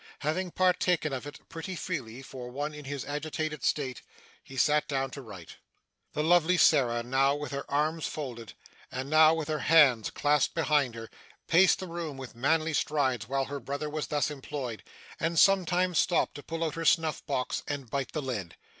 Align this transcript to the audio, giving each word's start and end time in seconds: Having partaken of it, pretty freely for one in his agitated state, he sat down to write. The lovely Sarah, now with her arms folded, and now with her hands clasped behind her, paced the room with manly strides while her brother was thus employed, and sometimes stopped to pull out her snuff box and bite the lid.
Having 0.21 0.49
partaken 0.53 1.13
of 1.13 1.27
it, 1.27 1.47
pretty 1.47 1.75
freely 1.75 2.23
for 2.23 2.49
one 2.49 2.73
in 2.73 2.85
his 2.85 3.05
agitated 3.05 3.63
state, 3.63 4.01
he 4.43 4.57
sat 4.57 4.87
down 4.87 5.11
to 5.11 5.21
write. 5.21 5.57
The 6.13 6.23
lovely 6.23 6.57
Sarah, 6.57 7.03
now 7.03 7.35
with 7.35 7.51
her 7.51 7.69
arms 7.69 8.07
folded, 8.07 8.53
and 8.91 9.11
now 9.11 9.35
with 9.35 9.47
her 9.47 9.59
hands 9.59 10.09
clasped 10.09 10.55
behind 10.55 10.95
her, 10.95 11.07
paced 11.47 11.77
the 11.77 11.87
room 11.87 12.17
with 12.17 12.33
manly 12.33 12.73
strides 12.73 13.27
while 13.29 13.45
her 13.45 13.59
brother 13.59 13.91
was 13.91 14.07
thus 14.07 14.31
employed, 14.31 14.81
and 15.19 15.37
sometimes 15.37 15.99
stopped 15.99 16.33
to 16.33 16.41
pull 16.41 16.63
out 16.63 16.73
her 16.73 16.83
snuff 16.83 17.23
box 17.27 17.61
and 17.67 17.91
bite 17.91 18.13
the 18.13 18.23
lid. 18.23 18.55